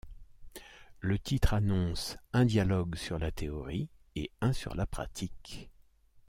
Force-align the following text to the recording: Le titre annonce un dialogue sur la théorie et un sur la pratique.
Le 0.99 1.19
titre 1.19 1.53
annonce 1.53 2.17
un 2.33 2.45
dialogue 2.45 2.95
sur 2.95 3.19
la 3.19 3.29
théorie 3.31 3.87
et 4.15 4.31
un 4.41 4.51
sur 4.51 4.73
la 4.73 4.87
pratique. 4.87 5.69